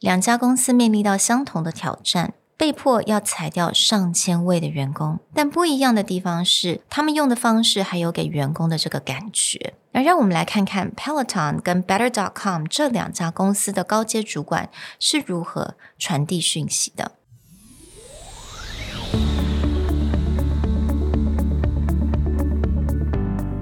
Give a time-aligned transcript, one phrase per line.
[0.00, 5.18] 两家公司面临到相同的挑战，被迫要裁掉上千位的员工。
[5.34, 9.74] 但不一样的地方是，他们用的方式还有给员工的这个感觉。
[9.90, 17.10] 那让我们来看看 Peloton 跟 Better.com 这两家公司的高阶主管是如何传递讯息的。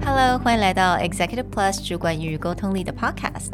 [0.05, 3.53] Hello，欢迎来到 Executive Plus 主管与沟通力的 Podcast。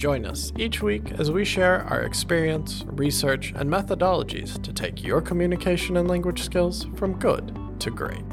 [0.00, 5.20] Join us each week as we share our experience, research, and methodologies to take your
[5.20, 8.24] communication and language skills from good to great.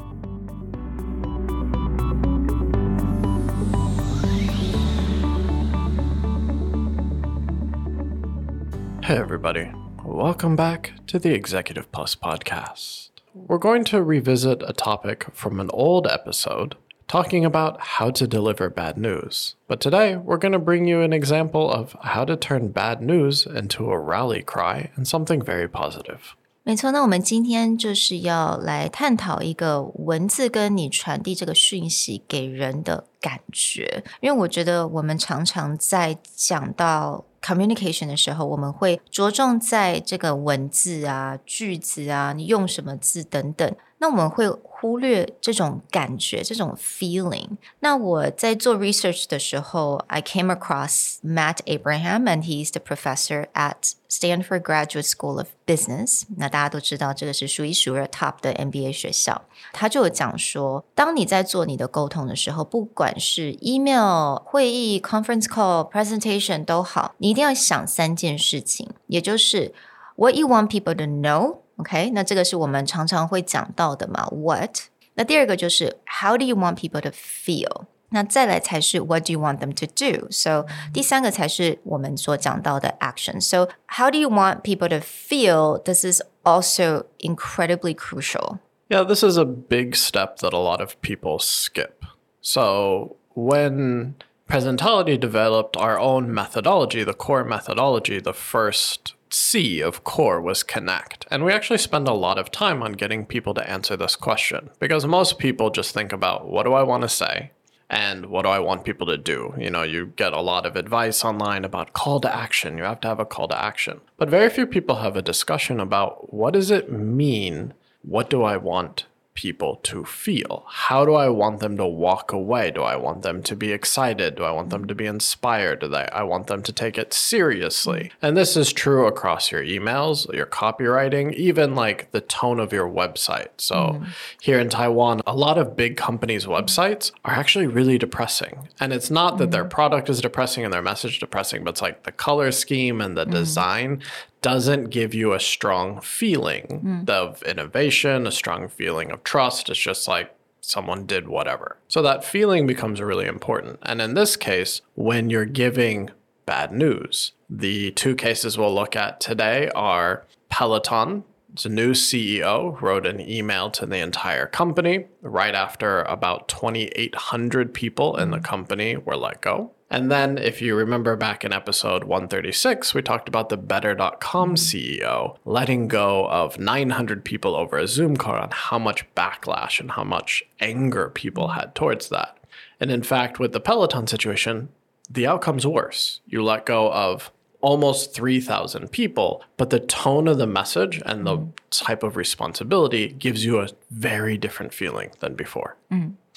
[9.04, 9.70] Hey, everybody.
[10.02, 13.10] Welcome back to the Executive Plus podcast.
[13.34, 16.76] We're going to revisit a topic from an old episode
[17.07, 19.55] talking about how to deliver bad news.
[19.67, 23.45] But today, we're going to bring you an example of how to turn bad news
[23.45, 26.35] into a rally cry and something very positive.
[26.65, 43.75] 没错，那我们今天就是要来探讨一个文字跟你传递这个讯息给人的感觉，因为我觉得我们常常在讲到 communication 的时候，我们会着重在这个文字啊、句子啊，你用什么字等等。
[43.99, 47.47] 那我们会忽略这种感觉，这种 feeling。
[47.79, 55.47] 那我在做 research 的时候，I came across Matt Abraham and he's the professor at Stanford Graduate School of
[55.65, 56.23] Business。
[56.37, 59.43] 那大家都知道，这个是数一数二 top 的 MBA 学校。
[59.71, 69.73] 他就有讲说，当你在做你的沟通的时候，不管是 email、会议、conference call、presentation 都好，你一定要想三件事情，也就是
[70.17, 71.59] what you want people to know。
[71.77, 74.27] OK，那这个是我们常常会讲到的嘛？
[74.31, 74.77] What？
[75.15, 77.85] 那第二个就是 How do you want people to feel？
[78.09, 84.97] 那再来才是 What do you want them to do？So 第三个才是我们所讲到的 action。So how do you want people to
[84.97, 88.59] feel？This is also incredibly crucial。
[88.89, 92.05] Yeah, this is a big step that a lot of people skip.
[92.41, 94.15] So, when
[94.47, 101.26] Presentality developed our own methodology, the core methodology, the first C of core was connect.
[101.30, 104.70] And we actually spend a lot of time on getting people to answer this question
[104.78, 107.52] because most people just think about what do I want to say?
[107.90, 109.54] And what do I want people to do?
[109.56, 112.76] You know, you get a lot of advice online about call to action.
[112.76, 114.02] You have to have a call to action.
[114.18, 117.72] But very few people have a discussion about what does it mean?
[118.02, 119.06] What do I want
[119.38, 120.64] people to feel?
[120.66, 122.72] How do I want them to walk away?
[122.72, 124.34] Do I want them to be excited?
[124.34, 125.78] Do I want them to be inspired?
[125.78, 128.10] Do I, I want them to take it seriously?
[128.20, 132.90] And this is true across your emails, your copywriting, even like the tone of your
[132.90, 133.50] website.
[133.58, 134.04] So mm-hmm.
[134.42, 138.66] here in Taiwan, a lot of big companies' websites are actually really depressing.
[138.80, 139.70] And it's not that their mm-hmm.
[139.70, 143.22] product is depressing and their message depressing, but it's like the color scheme and the
[143.22, 143.34] mm-hmm.
[143.34, 144.02] design
[144.42, 147.04] doesn't give you a strong feeling hmm.
[147.08, 149.68] of innovation, a strong feeling of trust.
[149.68, 151.76] It's just like someone did whatever.
[151.88, 153.78] So that feeling becomes really important.
[153.82, 156.10] And in this case, when you're giving
[156.46, 161.24] bad news, the two cases we'll look at today are Peloton.
[161.52, 167.74] It's a new CEO wrote an email to the entire company right after about 2,800
[167.74, 168.44] people in the hmm.
[168.44, 169.72] company were let go.
[169.90, 174.54] And then, if you remember back in episode 136, we talked about the Better.com mm-hmm.
[174.54, 179.92] CEO letting go of 900 people over a Zoom call on how much backlash and
[179.92, 181.60] how much anger people mm-hmm.
[181.60, 182.36] had towards that.
[182.80, 184.68] And in fact, with the Peloton situation,
[185.08, 186.20] the outcome's worse.
[186.26, 191.38] You let go of almost 3,000 people, but the tone of the message and the
[191.38, 191.50] mm-hmm.
[191.70, 195.76] type of responsibility gives you a very different feeling than before.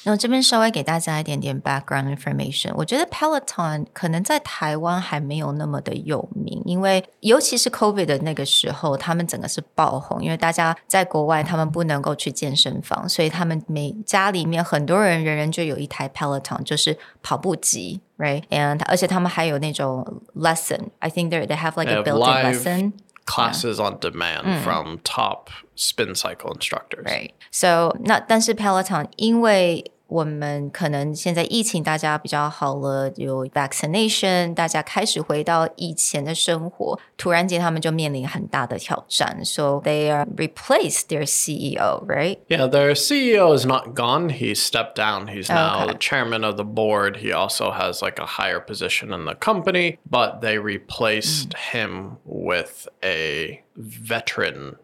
[0.04, 2.72] 那我这边稍微给大家一点点 background information。
[2.76, 20.90] 我觉得 Peloton 可能在台湾还没有那么的有名，因为尤其是 COVID 的那个时候，他们整个是爆红，因为大家在国外他们不能够去健身房，所以他们每家里面很多人人人就有一台 Peloton，就是跑步机，right？And 而且他们还有那种 lesson。
[21.00, 22.94] I think they they have like a built-in lesson。
[23.27, 27.05] classes on demand from top spin cycle instructors.
[27.05, 27.33] Right.
[27.51, 39.45] So 那但是 Peloton 因为 我们可能现在疫情大家比较好了，有 vaccination，大家开始回到以前的生活，突然间他们就面临很大的挑战。
[39.45, 42.39] So they are replaced their CEO, right?
[42.49, 44.29] Yeah, their CEO is not gone.
[44.31, 45.27] He stepped down.
[45.27, 45.97] He's now Okay.
[45.99, 47.17] chairman of the board.
[47.17, 52.87] He also has like a higher position in the company, but they replaced him with
[53.03, 54.77] a veteran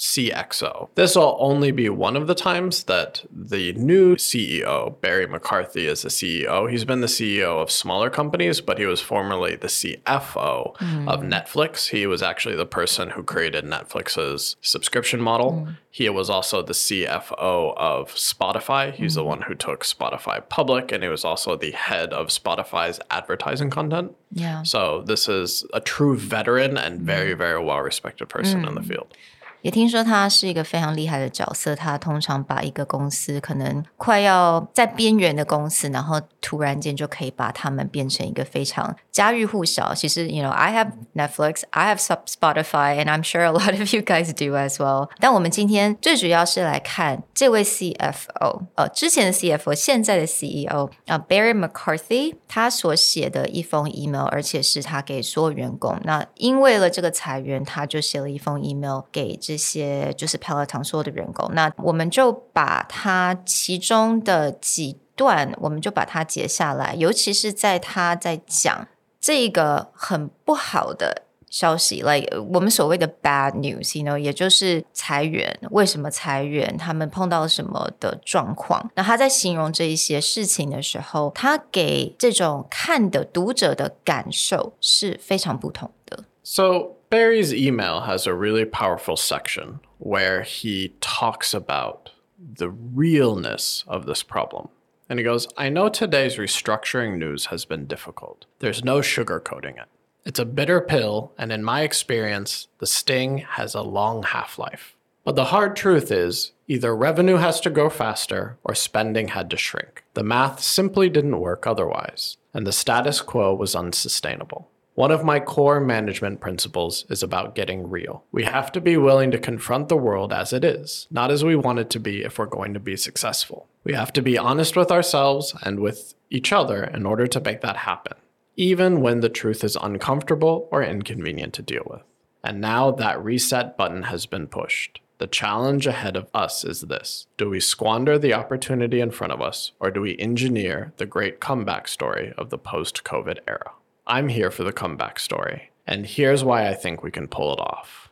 [0.00, 0.88] CXO.
[0.94, 6.00] This will only be one of the times that the new CEO, Barry McCarthy, is
[6.00, 6.70] the CEO.
[6.70, 10.74] He's been the CEO of smaller companies, but he was formerly the CFO
[11.06, 11.28] of hmm.
[11.28, 11.90] Netflix.
[11.90, 15.66] He was actually the person who created Netflix's subscription model.
[15.66, 15.72] Hmm.
[15.90, 18.94] He was also the CFO of Spotify.
[18.94, 19.28] He's the hmm.
[19.28, 24.16] one who took Spotify public, and he was also the head of Spotify's advertising content.
[24.32, 24.62] Yeah.
[24.62, 29.14] So this is a true veteran and very, very well respected person in the field.
[29.62, 39.94] 也听说他是一个非常厉害的角色，他通常把一个公司可能快要在边缘的公司，然后突然间就可以把他们变成一个非常家喻户晓。
[39.94, 44.02] 其实，you know, I have Netflix, I have Sp- Spotify, and I'm sure a lot of you
[44.02, 45.08] guys do as well.
[45.18, 55.98] 但我们今天最主要是来看这位 CFO，呃，之前的 CFO，现在的 CEO 啊、Barry McCarthy，他所写的一封 email，而且是他给所有员工。
[56.04, 61.50] 那因为了这个裁员，他就写了一封 email 给这些就是 Peloton 所有的员工。
[61.54, 68.86] 那我们就把他其中的几段，我们就把它截下来，尤其是在他在讲
[69.19, 71.23] 这个很不好的。
[71.47, 75.57] 消息，like 我们所谓的 bad news，you know，也就是裁员。
[75.71, 76.75] 为什么裁员？
[76.77, 78.91] 他们碰到什么的状况？
[78.95, 86.25] 那他在形容这一些事情的时候，他给这种看的读者的感受是非常不同的。
[86.43, 92.09] So Barry's email has a really powerful section where he talks about
[92.57, 94.67] the realness of this problem.
[95.10, 98.46] And he goes, I know today's restructuring news has been difficult.
[98.60, 99.88] There's no sugarcoating it.
[100.24, 104.94] It's a bitter pill, and in my experience, the sting has a long half life.
[105.24, 109.56] But the hard truth is either revenue has to grow faster or spending had to
[109.56, 110.04] shrink.
[110.14, 114.70] The math simply didn't work otherwise, and the status quo was unsustainable.
[115.00, 118.22] One of my core management principles is about getting real.
[118.32, 121.56] We have to be willing to confront the world as it is, not as we
[121.56, 123.66] want it to be if we're going to be successful.
[123.82, 127.62] We have to be honest with ourselves and with each other in order to make
[127.62, 128.12] that happen,
[128.56, 132.02] even when the truth is uncomfortable or inconvenient to deal with.
[132.44, 135.00] And now that reset button has been pushed.
[135.16, 139.40] The challenge ahead of us is this Do we squander the opportunity in front of
[139.40, 143.72] us, or do we engineer the great comeback story of the post COVID era?
[144.09, 147.59] I'm here for the comeback story, and here's why I think we can pull it
[147.59, 148.05] off.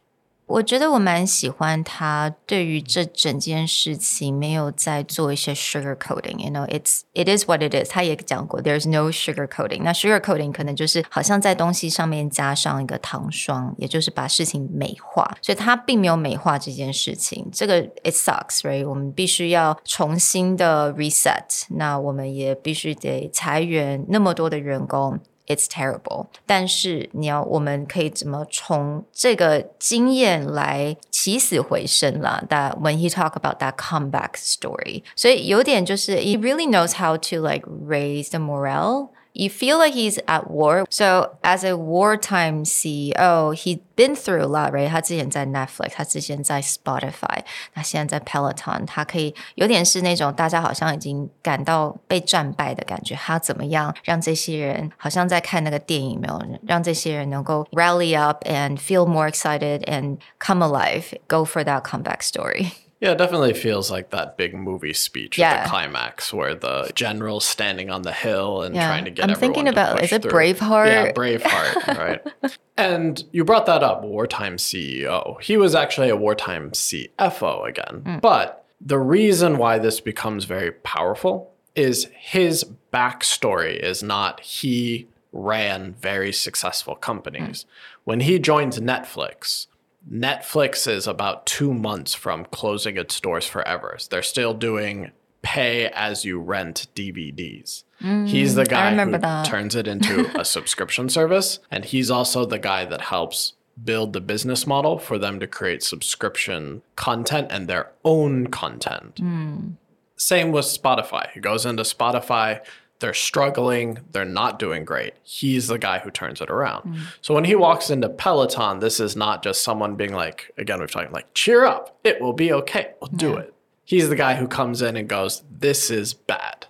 [0.46, 7.90] 我觉得我蛮喜欢他对于这整件事情没有在做一些 sugar coating，you know it's it is what it is。
[7.90, 9.82] 他也讲过，there's no sugar coating。
[9.84, 15.26] 那 sugar coating 可能就是好像在东西上面加上一个糖霜，也就是把事情美化。
[15.42, 17.48] 所以他并没有美化这件事情。
[17.52, 18.88] 这个 it sucks，right？
[18.88, 21.64] 我们必须要重新的 reset。
[21.70, 25.20] 那我们也必须得裁员那么多的员工。
[25.48, 32.42] It's terrible，但是你要，我们可以怎么从这个经验来起死回生啦？
[32.48, 38.40] That when he talk about that comeback story，所以有点就是 he really knows how to like raise the
[38.40, 39.10] morale。
[39.38, 40.86] You feel like he's at war.
[40.92, 44.88] So as a wartime CEO, he'd been through a lot, right?
[44.88, 47.44] 他之前在 Netflix，他之前在 Spotify，
[47.74, 53.16] 那现在在 Peloton，他可以有点是那种大家好像已经感到被战败的感觉。
[53.16, 62.68] 他怎么样让这些人好像在看那个电影，没有让这些人能够 rally up and feel more excited and come alive, go for that comeback story.
[63.01, 67.45] Yeah, it definitely feels like that big movie speech at the climax where the general's
[67.45, 68.89] standing on the hill and Yeah.
[68.89, 70.33] trying to get I'm everyone thinking about- is it through.
[70.33, 70.87] Braveheart?
[70.89, 71.87] Yeah, Braveheart,
[72.43, 72.53] right.
[72.77, 75.41] And you brought that up, wartime CEO.
[75.41, 78.03] He was actually a wartime CFO again.
[78.05, 78.19] Hmm.
[78.19, 85.95] But the reason why this becomes very powerful is his backstory is not he ran
[86.01, 87.63] very successful companies.
[87.63, 88.01] Hmm.
[88.05, 89.67] When he joins Netflix,
[90.11, 93.99] Netflix is about two months from closing its doors forever.
[94.11, 95.13] They're still doing
[95.43, 97.85] pay as you rent DVDs.
[98.03, 99.47] Mm, he's the guy who that.
[99.47, 101.59] turns it into a subscription service.
[101.71, 105.83] And he's also the guy that helps build the business model for them to create
[105.83, 109.17] subscription content and their own content.
[109.17, 109.75] Mm.
[110.17, 111.31] Same with Spotify.
[111.31, 112.61] He goes into Spotify,
[113.00, 115.14] they're struggling, they're not doing great.
[115.24, 116.98] He's the guy who turns it around.
[117.22, 120.90] So when he walks into Peloton, this is not just someone being like, again, we've
[120.90, 123.54] talked like, cheer up, it will be okay, we'll do it.
[123.86, 126.68] He's the guy who comes in and goes, This is bad.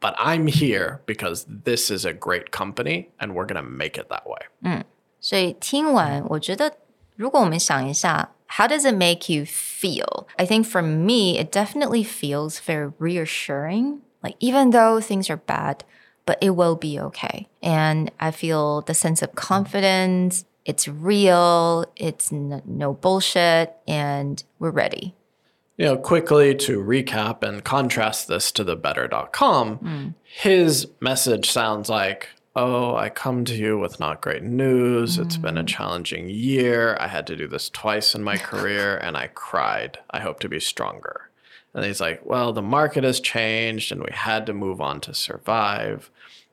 [0.00, 4.08] But I'm here because this is a great company and we're going to make it
[4.08, 4.82] that way.
[5.20, 6.72] 所以听完，我觉得
[7.14, 10.26] 如果我们想一下，How does it make you feel?
[10.36, 14.00] I think for me, it definitely feels very reassuring.
[14.23, 15.83] like even though things are bad,
[16.25, 17.47] but it will be okay.
[17.63, 20.45] And I feel the sense of confidence.
[20.65, 21.85] It's real.
[21.95, 25.15] It's n- no bullshit, and we're ready.
[25.77, 30.13] You know, quickly to recap and contrast this to the better.com, mm.
[30.23, 35.19] his message sounds like, Oh, I come to you with not great news.
[35.19, 35.67] It's been a mm.
[35.67, 36.97] challenging year.
[36.99, 39.99] I had to do this twice in my career and I cried.
[40.09, 41.29] I hope to be stronger.
[41.77, 45.13] And he's like, Well, the market has changed and we had to move on to
[45.13, 46.09] survive.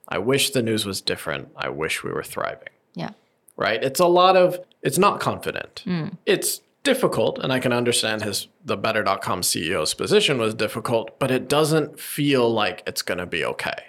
[0.06, 1.48] I wish the news was different.
[1.56, 3.10] I wish we were thriving Yeah.
[3.56, 3.82] right?
[3.82, 5.80] It's a lot of it's not confident.
[5.84, 6.08] Hmm.
[6.26, 11.48] It's difficult and I can understand his the better.com CEO's position was difficult, but it
[11.48, 13.84] doesn't feel like it's going to be okay.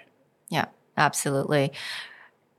[0.48, 0.66] Yeah,
[0.96, 1.72] absolutely.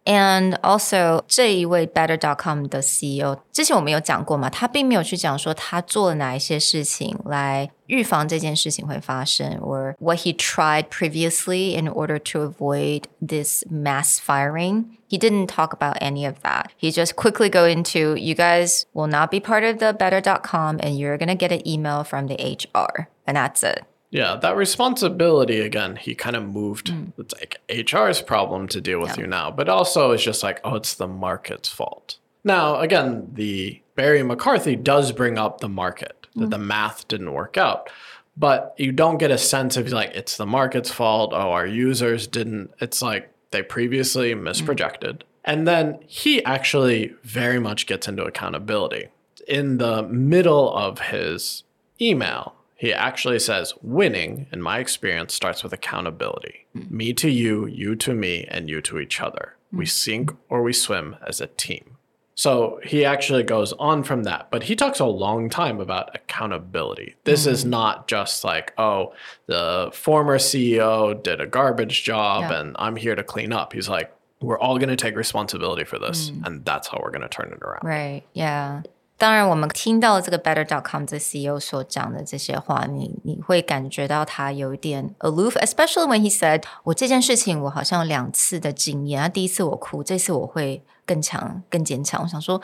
[0.06, 14.18] And also，这一位 Better.com 的 CEO，之前我们有讲过嘛，他并没有去讲说他做了哪一些事情来预防这件事情会发生，or what he tried previously in order to avoid this mass
[14.18, 14.86] firing.
[15.08, 16.70] He didn't talk about any of that.
[16.76, 20.98] He just quickly go into, you guys will not be part of the Better.com, and
[20.98, 23.84] you're gonna get an email from the HR, and that's it.
[24.09, 26.87] Yeah, that responsibility again, he kind of moved.
[26.87, 27.11] Mm.
[27.17, 30.75] It's like HR's problem to deal with you now, but also it's just like, oh,
[30.75, 32.17] it's the market's fault.
[32.43, 36.51] Now, again, the Barry McCarthy does bring up the market, that mm.
[36.51, 37.89] the math didn't work out.
[38.37, 41.33] But you don't get a sense of like it's the market's fault.
[41.33, 42.71] Oh, our users didn't.
[42.79, 44.41] It's like they previously mm.
[44.41, 45.23] misprojected.
[45.43, 49.07] And then he actually very much gets into accountability.
[49.47, 51.63] In the middle of his
[51.99, 56.67] email, he actually says, winning, in my experience, starts with accountability.
[56.73, 59.55] Me to you, you to me, and you to each other.
[59.71, 59.89] We hmm.
[59.89, 61.97] sink or we swim as a team.
[62.35, 67.15] So he actually goes on from that, but he talks a long time about accountability.
[67.23, 67.71] This is hmm.
[67.71, 69.13] not just like, oh,
[69.47, 72.59] the former CEO did a garbage job Yeah.
[72.59, 73.73] and I'm here to clean up.
[73.73, 76.43] He's like, we're all going to take responsibility for this, hmm.
[76.45, 77.83] and that's how we're going to turn it around.
[77.83, 78.83] Right, yeah.
[79.18, 92.20] 当然，我们听到这个 Better.com 这 CEO 所讲的这些话，你你会感觉到他有一点 aloof，especially when he said，我这件事情我好像有两次的经验，啊，第一次我哭，这次我会更强、更坚强。
[92.20, 92.60] 我想说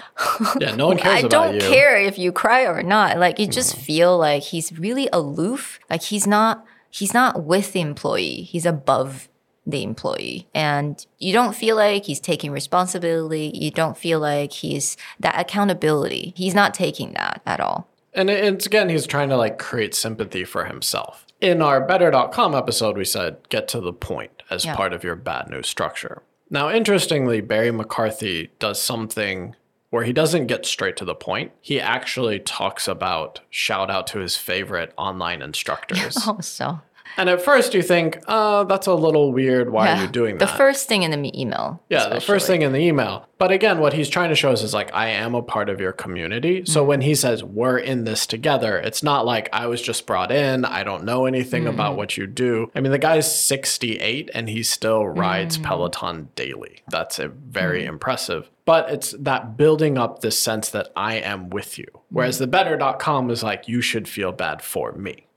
[0.59, 1.61] Yeah, no one cares I about don't you.
[1.61, 3.17] care if you cry or not.
[3.17, 5.77] Like you just feel like he's really aloof.
[5.89, 8.43] Like he's not he's not with the employee.
[8.51, 9.29] He's above
[9.66, 10.48] the employee.
[10.54, 13.52] And you don't feel like he's taking responsibility.
[13.54, 16.34] You don't feel like he's that accountability.
[16.36, 17.88] He's not taking that at all.
[18.14, 21.26] And it's again, he's trying to like create sympathy for himself.
[21.42, 24.76] In our better.com episode, we said get to the point as Yeah.
[24.76, 26.22] part of your bad news structure.
[26.50, 29.56] Now, interestingly, Barry McCarthy does something
[29.90, 31.52] where he doesn't get straight to the point.
[31.62, 36.18] He actually talks about shout out to his favorite online instructors.
[36.28, 36.82] Oh, so
[37.18, 39.72] and at first, you think, uh, that's a little weird.
[39.72, 40.46] Why are you doing that?
[40.46, 41.82] the first thing in the email.
[41.90, 43.28] Yeah, the first thing in the email.
[43.38, 45.82] But again, what he's trying to show us is like, I am a part of
[45.82, 46.64] your community.
[46.66, 46.88] So mm-hmm.
[46.88, 50.64] when he says we're in this together, it's not like I was just brought in.
[50.64, 51.98] I don't know anything about mm-hmm.
[51.98, 52.72] what you do.
[52.74, 55.64] I mean, the guy's 68 and he still rides mm.
[55.64, 56.84] Peloton daily.
[56.90, 57.90] That's a very mm.
[57.90, 58.50] impressive.
[58.66, 61.88] But it's that building up this sense that I am with you.
[62.10, 62.40] Whereas mm.
[62.40, 65.28] the better.com is like, you should feel bad for me.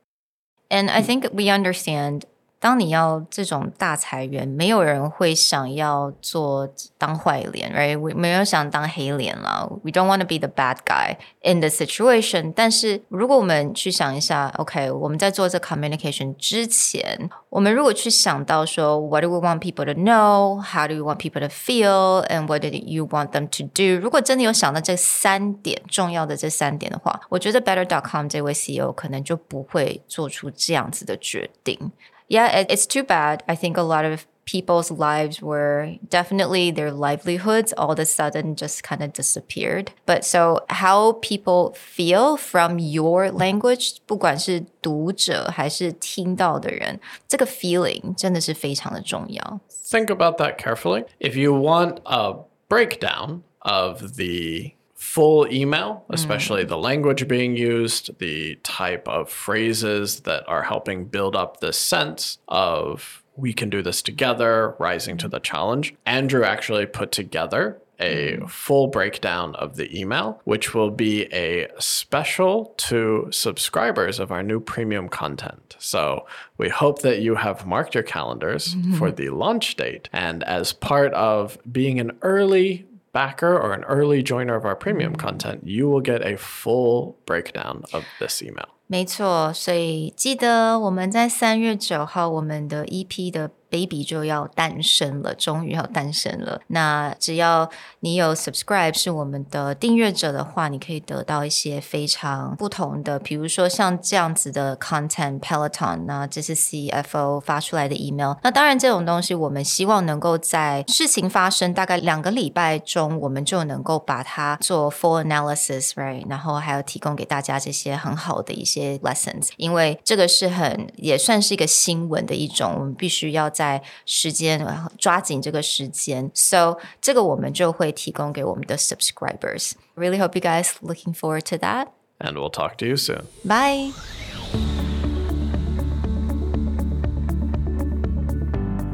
[0.70, 1.06] And I hmm.
[1.06, 2.25] think we understand，
[2.58, 9.68] 当你要这种大裁员，没有人会想要做当坏脸，right？we- 没有想当黑脸啦。
[9.84, 12.52] We don't want to be the bad guy in the situation。
[12.56, 20.62] 但是如果我们去想一下，OK，我们在做这 communication 之前，我们如果去想到说，What do we want people to know?
[20.62, 22.26] How do we want people to feel?
[22.26, 24.00] And what did you want them to do?
[24.00, 31.92] 如果真的有想到这三点重要的这三点的话，我觉得 Better.com 这位 CEO 可能就不会做出这样子的决定。
[32.27, 33.43] Yeah, it, it's too bad.
[33.48, 38.55] I think a lot of people's lives were definitely their livelihoods all of a sudden
[38.55, 39.91] just kind of disappeared.
[40.05, 49.60] But so how people feel from your language, 不管是读者还是听到的人，这个 feeling 真的是非常的重要。
[49.70, 51.05] think about that carefully.
[51.20, 56.15] If you want a breakdown of the full email, mm.
[56.15, 61.79] especially the language being used, the type of phrases that are helping build up this
[61.79, 65.95] sense of we can do this together, rising to the challenge.
[66.07, 68.50] Andrew actually put together a mm.
[68.50, 74.61] full breakdown of the email, which will be a special to subscribers of our new
[74.61, 75.76] premium content.
[75.79, 76.26] So
[76.57, 80.09] we hope that you have marked your calendars for the launch date.
[80.12, 85.15] And as part of being an early backer or an early joiner of our premium
[85.15, 88.70] content, you will get a full breakdown of this email.
[88.88, 96.61] 没错，所以记得我们在三月九号，我们的 EP 的 baby 就要诞生了，终于要诞生了。
[96.68, 97.68] 那只要
[98.00, 108.35] 你有 subscribe 是我们的订阅者的话，你可以得到一些非常不同的，比如说像这样子的 content Peloton，那这是 CFO 发出来的 email。
[108.42, 116.25] 那当然这种东西，我们希望能够在事情发生大概两个礼拜中，我们就能够把它做 full analysis，right？
[116.28, 123.65] 然后还有提供给大家这些很好的一些 lessons，因为这个是很也算是一个新闻的一种，我们必须要在
[124.05, 124.65] 时间
[124.98, 131.88] 抓紧这个时间，so 这个我们就会提供给我们的 subscribers。Really hope you guys looking forward to that.
[132.20, 133.24] And we'll talk to you soon.
[133.43, 133.93] Bye.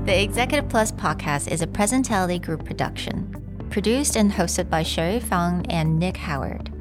[0.06, 3.36] The Executive Plus podcast is a Presentality Group production,
[3.70, 6.72] produced and hosted by Sherry Fang and Nick Howard.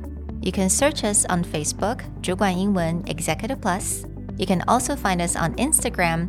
[0.41, 4.05] You can search us on Facebook, 主管英文 Executive Plus.
[4.39, 6.29] You can also find us on Instagram,